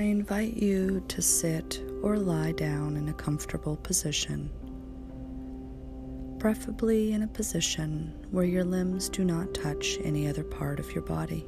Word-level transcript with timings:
I 0.00 0.04
invite 0.04 0.54
you 0.54 1.04
to 1.08 1.20
sit 1.20 1.82
or 2.02 2.16
lie 2.16 2.52
down 2.52 2.96
in 2.96 3.10
a 3.10 3.12
comfortable 3.12 3.76
position, 3.76 4.48
preferably 6.38 7.12
in 7.12 7.20
a 7.20 7.26
position 7.26 8.14
where 8.30 8.46
your 8.46 8.64
limbs 8.64 9.10
do 9.10 9.26
not 9.26 9.52
touch 9.52 9.98
any 10.02 10.26
other 10.26 10.42
part 10.42 10.80
of 10.80 10.90
your 10.94 11.02
body. 11.02 11.46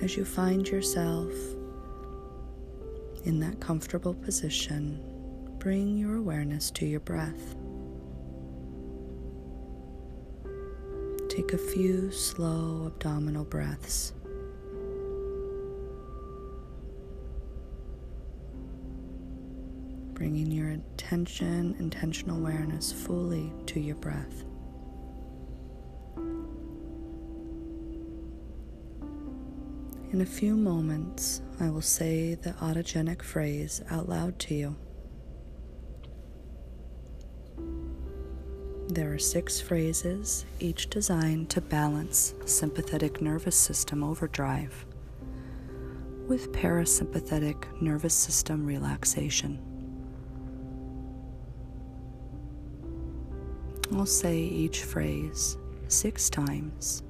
As 0.00 0.16
you 0.16 0.24
find 0.24 0.66
yourself 0.66 1.30
in 3.26 3.40
that 3.40 3.60
comfortable 3.60 4.14
position, 4.14 5.04
bring 5.58 5.98
your 5.98 6.14
awareness 6.14 6.70
to 6.70 6.86
your 6.86 7.00
breath. 7.00 7.56
Take 11.34 11.52
a 11.52 11.58
few 11.58 12.12
slow 12.12 12.84
abdominal 12.86 13.42
breaths. 13.42 14.12
Bringing 20.12 20.52
your 20.52 20.68
attention, 20.70 21.74
intentional 21.80 22.38
awareness 22.38 22.92
fully 22.92 23.52
to 23.66 23.80
your 23.80 23.96
breath. 23.96 24.44
In 30.12 30.20
a 30.20 30.26
few 30.26 30.54
moments, 30.54 31.42
I 31.58 31.68
will 31.68 31.82
say 31.82 32.36
the 32.36 32.50
autogenic 32.50 33.22
phrase 33.22 33.82
out 33.90 34.08
loud 34.08 34.38
to 34.38 34.54
you. 34.54 34.76
There 38.94 39.12
are 39.12 39.18
six 39.18 39.60
phrases, 39.60 40.44
each 40.60 40.88
designed 40.88 41.50
to 41.50 41.60
balance 41.60 42.32
sympathetic 42.44 43.20
nervous 43.20 43.56
system 43.56 44.04
overdrive 44.04 44.86
with 46.28 46.52
parasympathetic 46.52 47.82
nervous 47.82 48.14
system 48.14 48.64
relaxation. 48.64 49.58
I'll 53.94 54.06
say 54.06 54.38
each 54.38 54.84
phrase 54.84 55.58
six 55.88 56.30
times, 56.30 57.02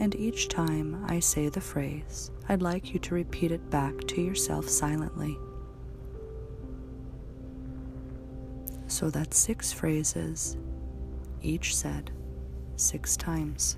and 0.00 0.14
each 0.14 0.48
time 0.48 1.02
I 1.08 1.18
say 1.18 1.48
the 1.48 1.62
phrase, 1.62 2.30
I'd 2.50 2.60
like 2.60 2.92
you 2.92 3.00
to 3.00 3.14
repeat 3.14 3.52
it 3.52 3.70
back 3.70 3.96
to 4.08 4.20
yourself 4.20 4.68
silently. 4.68 5.38
So 8.86 9.08
that's 9.08 9.38
six 9.38 9.72
phrases 9.72 10.58
each 11.42 11.76
said 11.76 12.10
six 12.76 13.16
times. 13.16 13.76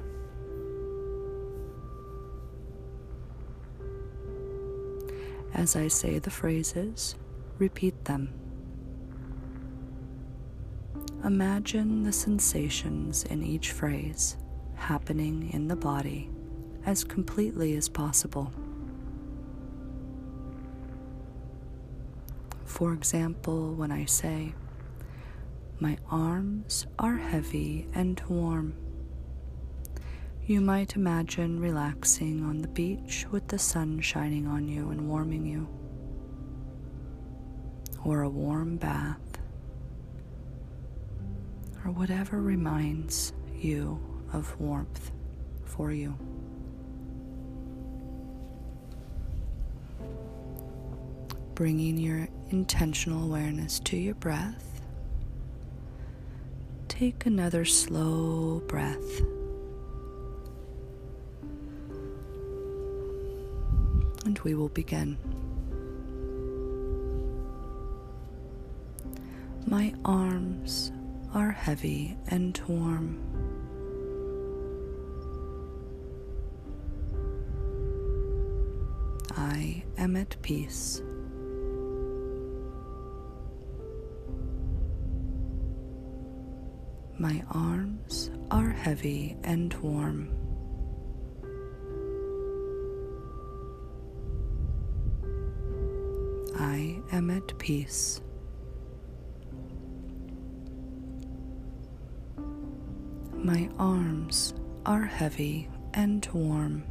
As 5.55 5.77
I 5.77 5.89
say 5.89 6.19
the 6.19 6.31
phrases, 6.31 7.15
repeat 7.59 8.05
them. 8.05 8.33
Imagine 11.25 12.03
the 12.03 12.13
sensations 12.13 13.25
in 13.25 13.43
each 13.43 13.73
phrase 13.73 14.37
happening 14.77 15.51
in 15.53 15.69
the 15.69 15.77
body 15.77 16.31
as 16.85 17.05
completely 17.05 17.77
as 17.77 17.89
possible. 17.89 18.53
For 22.65 22.93
example, 22.93 23.75
when 23.75 23.91
I 23.93 24.05
say, 24.05 24.53
my 25.81 25.99
arms 26.11 26.87
are 26.99 27.17
heavy 27.17 27.89
and 27.95 28.21
warm. 28.29 28.75
You 30.47 30.61
might 30.61 30.95
imagine 30.95 31.59
relaxing 31.59 32.45
on 32.45 32.63
the 32.63 32.69
beach 32.69 33.27
with 33.31 33.49
the 33.49 33.59
sun 33.59 34.01
shining 34.01 34.47
on 34.47 34.69
you 34.69 34.91
and 34.91 35.09
warming 35.09 35.47
you, 35.47 35.69
or 38.05 38.23
a 38.23 38.29
warm 38.29 38.77
bath, 38.77 39.39
or 41.85 41.91
whatever 41.91 42.41
reminds 42.41 43.33
you 43.57 43.99
of 44.33 44.59
warmth 44.61 45.11
for 45.65 45.93
you. 45.93 46.15
Bringing 51.55 51.97
your 51.97 52.29
intentional 52.51 53.25
awareness 53.25 53.81
to 53.81 53.97
your 53.97 54.17
breath 54.17 54.74
take 56.99 57.27
another 57.27 57.65
slow 57.65 58.61
breath. 58.69 59.21
And 64.25 64.39
we 64.45 64.55
will 64.55 64.69
begin. 64.69 65.19
My 69.67 69.93
arms 70.05 70.93
are 71.35 71.51
heavy 71.51 72.17
and 72.29 72.61
warm. 72.69 73.19
I 79.37 79.83
am 79.99 80.15
at 80.15 80.37
peace. 80.43 81.03
My 87.25 87.43
arms 87.53 88.31
are 88.51 88.69
heavy 88.69 89.35
and 89.45 89.73
warm. 89.81 90.29
I 96.61 97.01
am 97.13 97.31
at 97.31 97.59
peace. 97.59 98.21
My 103.33 103.71
arms 103.79 104.53
are 104.85 105.05
heavy 105.05 105.71
and 105.95 106.29
warm. 106.35 106.85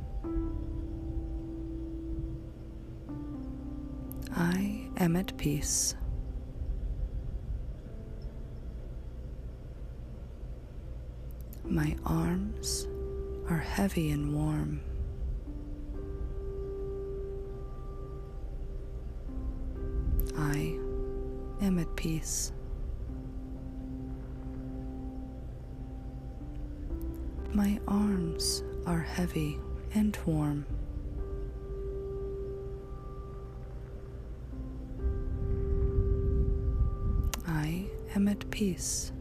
I 4.35 4.89
am 4.97 5.15
at 5.15 5.37
peace. 5.37 5.93
My 11.73 11.95
arms 12.05 12.87
are 13.49 13.57
heavy 13.57 14.11
and 14.11 14.31
warm. 14.31 14.79
I 20.37 20.77
am 21.65 21.79
at 21.79 21.95
peace. 21.95 22.51
My 27.53 27.79
arms 27.87 28.63
are 28.85 28.99
heavy 29.01 29.59
and 29.95 30.15
warm. 30.27 30.67
I 37.47 37.87
am 38.13 38.27
at 38.27 38.47
peace. 38.51 39.11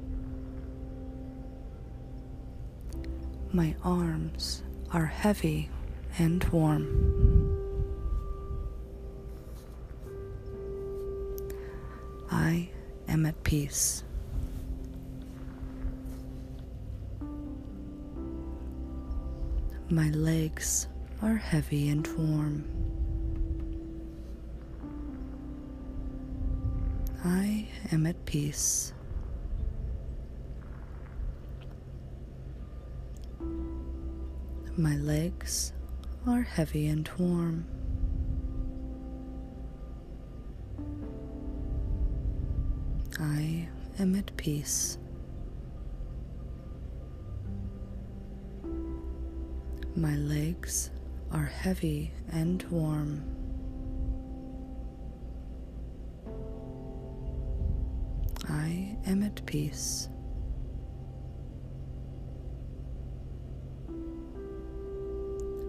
My 3.55 3.75
arms 3.85 4.63
are 4.93 5.05
heavy 5.05 5.69
and 6.19 6.43
warm. 6.45 6.87
I 12.31 12.71
am 13.09 13.27
at 13.27 13.45
peace. 13.45 14.05
My 19.91 20.09
legs 20.13 20.87
are 21.21 21.37
heavy 21.37 21.91
and 21.91 22.09
warm. 22.17 22.65
I 27.23 27.69
am 27.91 28.07
at 28.07 28.25
peace. 28.25 28.95
My 34.79 34.97
legs 34.97 35.75
are 36.27 36.41
heavy 36.41 36.87
and 36.87 37.07
warm. 37.19 37.67
I 43.21 43.69
am 43.99 44.15
at 44.15 44.35
peace. 44.39 44.97
My 49.95 50.17
legs 50.17 50.91
are 51.31 51.45
heavy 51.45 52.15
and 52.31 52.63
warm. 52.71 53.25
I 58.49 58.97
am 59.05 59.23
at 59.23 59.45
peace. 59.45 60.09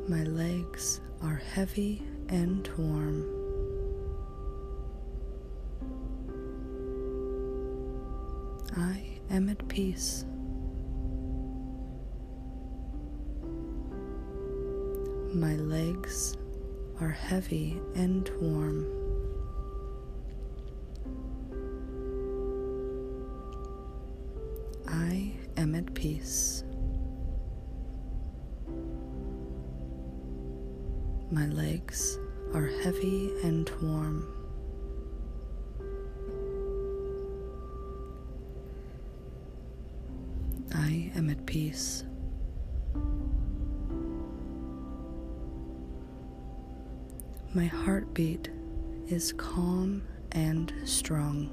My 0.08 0.24
legs 0.24 1.00
are 1.22 1.42
heavy 1.54 2.04
and 2.28 2.70
warm. 2.78 3.24
I 8.76 9.02
am 9.30 9.48
at 9.48 9.66
peace. 9.70 10.26
My 15.34 15.56
legs 15.56 16.36
are 17.00 17.10
heavy 17.10 17.80
and 17.96 18.30
warm. 18.42 19.03
Heavy 32.84 33.32
and 33.44 33.72
warm. 33.82 34.28
I 40.76 41.10
am 41.16 41.30
at 41.30 41.46
peace. 41.46 42.04
My 47.54 47.68
heartbeat 47.68 48.50
is 49.08 49.32
calm 49.32 50.04
and 50.34 50.74
strong. 50.84 51.50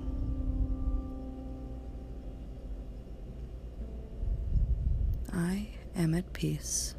I 5.33 5.69
am 5.95 6.15
at 6.15 6.33
peace. 6.33 6.97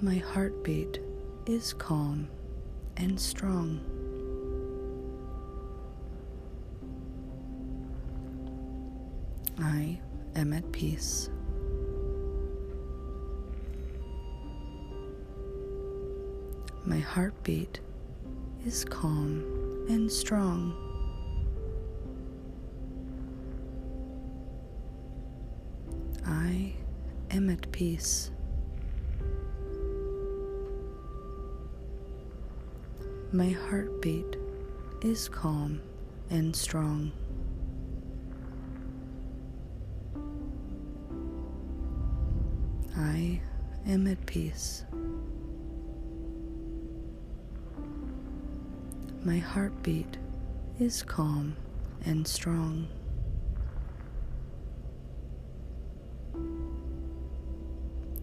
My 0.00 0.14
heartbeat 0.14 1.00
is 1.46 1.72
calm 1.72 2.28
and 2.96 3.18
strong. 3.18 3.80
I 9.58 9.98
am 10.36 10.52
at 10.52 10.70
peace. 10.70 11.30
My 16.84 17.00
heartbeat 17.00 17.80
is 18.64 18.84
calm 18.84 19.84
and 19.88 20.08
strong. 20.08 20.76
I 26.24 26.72
am 27.32 27.50
at 27.50 27.72
peace. 27.72 28.30
My 33.30 33.50
heartbeat 33.50 34.36
is 35.02 35.28
calm 35.28 35.82
and 36.30 36.56
strong. 36.56 37.12
I 42.96 43.38
am 43.86 44.06
at 44.06 44.24
peace. 44.24 44.86
My 49.24 49.36
heartbeat 49.36 50.16
is 50.80 51.02
calm 51.02 51.54
and 52.06 52.26
strong. 52.26 52.88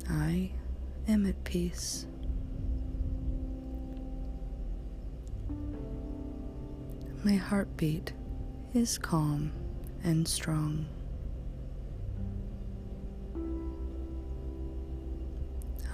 I 0.10 0.50
am 1.07 1.28
at 1.28 1.44
peace. 1.44 2.07
My 7.25 7.38
heartbeat 7.38 8.13
is 8.75 9.00
calm 9.00 9.51
and 10.04 10.27
strong. 10.27 10.86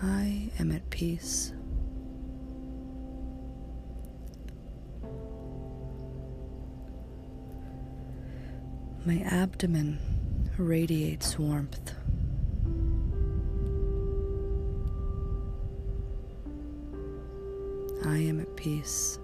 I 0.04 0.52
am 0.60 0.74
at 0.74 0.90
peace. 0.90 1.54
My 9.06 9.22
abdomen 9.22 10.00
radiates 10.58 11.40
warmth. 11.40 11.94
I 18.04 18.18
am 18.18 18.42
at 18.42 18.54
peace. 18.58 19.18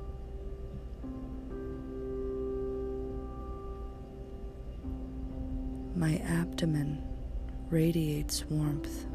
My 5.98 6.18
abdomen 6.28 7.02
radiates 7.72 8.46
warmth. 8.52 9.06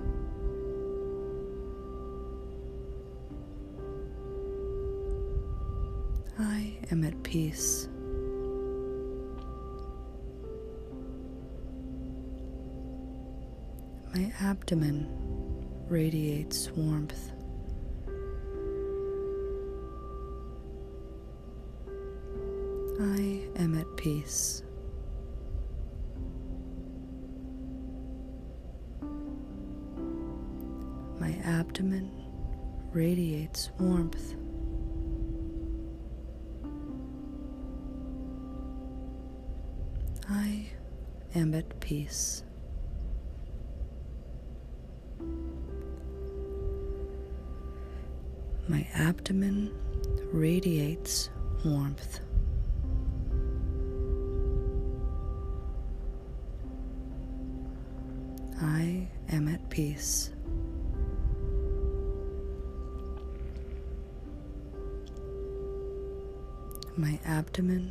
I 6.40 6.76
am 6.90 7.05
at 7.05 7.23
peace. 7.23 7.88
My 14.12 14.32
abdomen 14.40 15.06
radiates 15.88 16.69
warmth. 16.73 17.31
I 23.00 23.46
am 23.55 23.78
at 23.78 23.87
peace. 23.96 24.64
Abdomen 31.44 32.11
radiates 32.93 33.71
warmth. 33.79 34.35
I 40.28 40.66
am 41.35 41.55
at 41.55 41.81
peace. 41.81 42.45
My 48.69 48.87
abdomen 48.95 49.73
radiates 50.33 51.31
warmth. 51.64 52.21
I 58.61 59.09
am 59.31 59.49
at 59.49 59.69
peace. 59.71 60.32
My 66.96 67.18
abdomen 67.25 67.90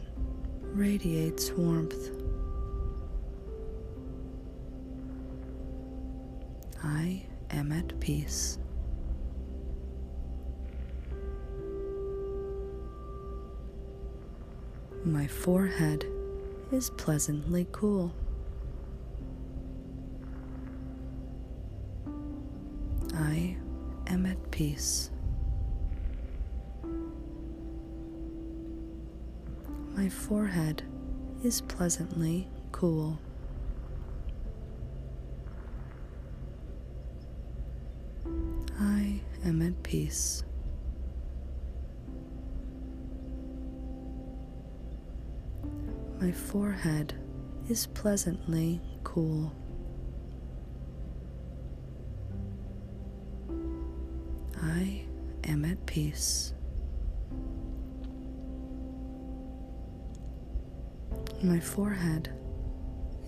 radiates 0.74 1.52
warmth. 1.52 2.12
I 6.84 7.24
am 7.50 7.72
at 7.72 8.00
peace. 8.00 8.60
My 15.04 15.26
forehead 15.26 16.06
is 16.72 16.92
pleasantly 16.92 17.66
cool. 17.72 18.14
I 23.16 23.58
am 24.06 24.28
at 24.28 24.52
peace. 24.52 25.10
Forehead 30.12 30.84
is 31.44 31.62
pleasantly 31.62 32.48
cool. 32.72 33.20
I 38.80 39.22
am 39.46 39.62
at 39.62 39.82
peace. 39.84 40.44
My 46.20 46.32
forehead 46.32 47.16
is 47.70 47.88
pleasantly 47.88 48.82
cool. 49.04 49.52
I 54.62 55.06
am 55.46 55.66
at 55.66 55.84
peace. 55.86 56.54
My 61.44 61.60
forehead 61.60 62.30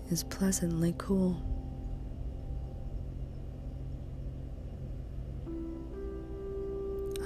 is 0.08 0.22
pleasantly 0.22 0.94
cool. 0.98 1.42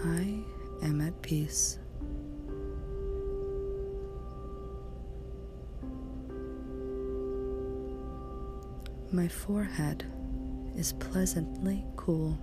I 0.02 0.40
am 0.82 1.02
at 1.02 1.20
peace. 1.20 1.78
My 9.12 9.28
forehead 9.28 10.06
is 10.74 10.94
pleasantly 10.94 11.84
cool. 11.96 12.38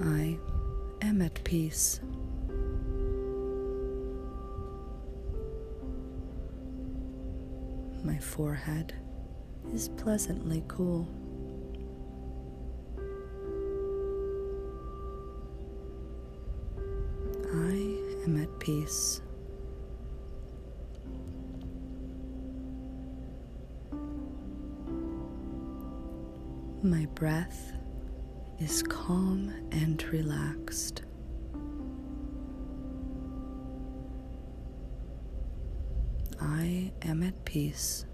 I 0.00 0.38
am 1.14 1.22
at 1.22 1.44
peace. 1.44 2.00
My 8.02 8.18
forehead 8.18 8.92
is 9.72 9.90
pleasantly 9.90 10.64
cool. 10.66 11.06
I 17.52 18.24
am 18.24 18.36
at 18.42 18.58
peace. 18.58 19.20
My 26.82 27.06
breath 27.14 27.72
is 28.58 28.82
calm 28.82 29.52
and 29.72 30.02
relaxed. 30.04 31.02
I 36.40 36.92
am 37.02 37.22
at 37.22 37.44
peace. 37.44 38.04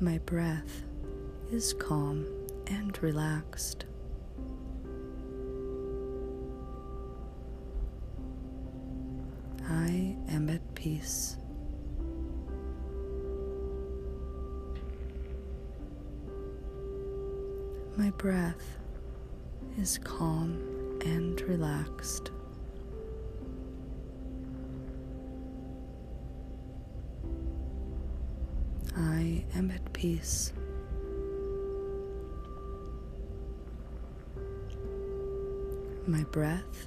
My 0.00 0.18
breath 0.18 0.82
is 1.50 1.72
calm 1.72 2.24
and 2.68 3.02
relaxed. 3.02 3.86
I 9.68 10.16
am 10.28 10.48
at 10.50 10.74
peace. 10.76 11.37
My 18.08 18.12
breath 18.12 18.78
is 19.78 19.98
calm 19.98 20.98
and 21.04 21.38
relaxed. 21.42 22.30
I 28.96 29.44
am 29.54 29.70
at 29.70 29.92
peace. 29.92 30.54
My 36.06 36.24
breath 36.32 36.86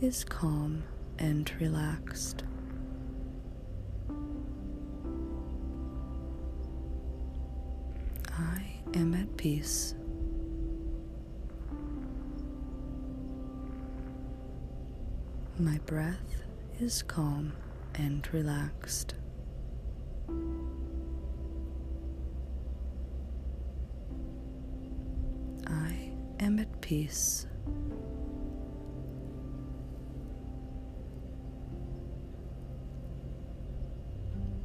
is 0.00 0.24
calm 0.24 0.82
and 1.20 1.48
relaxed. 1.60 2.42
I 8.36 8.80
am 8.94 9.14
at 9.14 9.36
peace. 9.36 9.95
My 15.58 15.78
breath 15.86 16.42
is 16.80 17.02
calm 17.02 17.54
and 17.94 18.28
relaxed. 18.34 19.14
I 25.66 26.12
am 26.40 26.58
at 26.58 26.80
peace. 26.82 27.46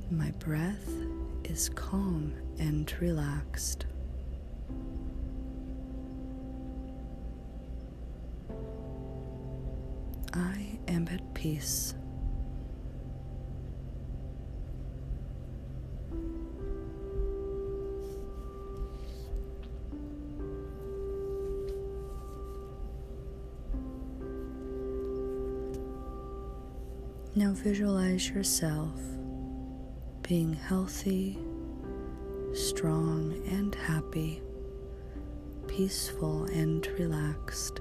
My 0.10 0.32
breath 0.32 0.90
is 1.46 1.70
calm 1.70 2.34
and 2.60 2.94
relaxed. 3.00 3.86
Am 11.01 11.08
at 11.08 11.34
peace. 11.34 11.96
Now 27.34 27.53
visualize 27.53 28.29
yourself 28.29 28.93
being 30.22 30.53
healthy, 30.53 31.39
strong, 32.53 33.41
and 33.50 33.74
happy, 33.74 34.43
peaceful 35.67 36.43
and 36.46 36.86
relaxed. 37.00 37.81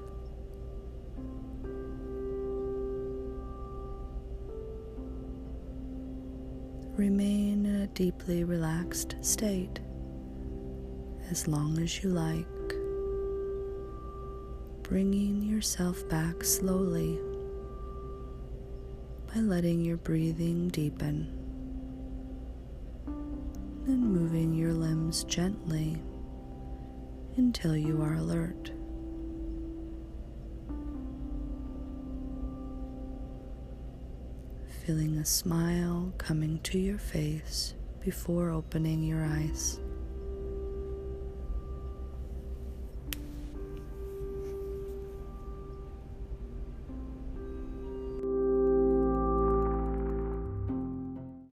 Remain 7.01 7.65
in 7.65 7.75
a 7.77 7.87
deeply 7.87 8.43
relaxed 8.43 9.15
state 9.21 9.79
as 11.31 11.47
long 11.47 11.79
as 11.79 12.03
you 12.03 12.11
like, 12.11 12.45
bringing 14.83 15.41
yourself 15.41 16.07
back 16.09 16.43
slowly 16.43 17.19
by 19.33 19.39
letting 19.39 19.83
your 19.83 19.97
breathing 19.97 20.67
deepen 20.67 21.27
and 23.07 23.99
moving 23.99 24.53
your 24.53 24.73
limbs 24.73 25.23
gently 25.23 25.99
until 27.35 27.75
you 27.75 27.99
are 28.03 28.13
alert. 28.13 28.69
Feeling 34.85 35.17
a 35.19 35.25
smile 35.25 36.11
coming 36.17 36.59
to 36.63 36.79
your 36.79 36.97
face 36.97 37.75
before 38.03 38.49
opening 38.49 39.03
your 39.03 39.23
eyes. 39.23 39.79